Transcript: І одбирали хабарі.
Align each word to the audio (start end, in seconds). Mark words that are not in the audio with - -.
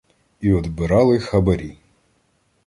І 0.47 0.53
одбирали 0.59 1.19
хабарі. 1.27 1.71